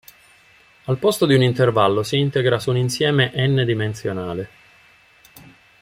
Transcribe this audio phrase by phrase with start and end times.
[0.87, 4.47] Al posto di un intervallo si integra su un insieme "n"-dimensionale.